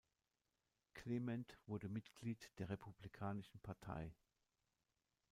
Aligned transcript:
Clement 0.95 1.59
wurde 1.67 1.87
Mitglied 1.87 2.51
der 2.57 2.69
Republikanischen 2.69 3.59
Partei. 3.59 4.15